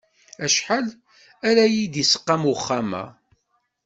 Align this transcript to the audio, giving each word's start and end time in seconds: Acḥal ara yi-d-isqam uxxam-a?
Acḥal 0.45 0.87
ara 1.47 1.65
yi-d-isqam 1.73 2.43
uxxam-a? 2.53 3.03